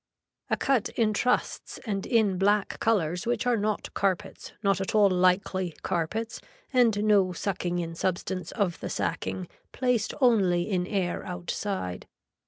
A 0.49 0.57
cut 0.57 0.89
in 0.95 1.13
trusts 1.13 1.79
and 1.85 2.07
in 2.07 2.39
black 2.39 2.79
colors 2.79 3.27
which 3.27 3.45
are 3.45 3.55
not 3.55 3.93
carpets 3.93 4.51
not 4.63 4.81
at 4.81 4.95
all 4.95 5.11
likely 5.11 5.75
carpets 5.83 6.41
and 6.73 7.03
no 7.03 7.33
sucking 7.33 7.77
in 7.77 7.93
substance 7.93 8.51
of 8.53 8.79
the 8.79 8.89
sacking 8.89 9.47
placed 9.73 10.15
only 10.19 10.63
in 10.67 10.87
air 10.87 11.23
outside. 11.23 12.07